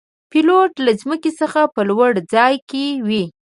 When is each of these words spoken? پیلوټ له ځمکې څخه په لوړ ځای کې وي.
پیلوټ 0.29 0.71
له 0.85 0.91
ځمکې 1.01 1.31
څخه 1.39 1.61
په 1.73 1.81
لوړ 1.89 2.11
ځای 2.33 2.55
کې 2.69 2.85
وي. 3.07 3.25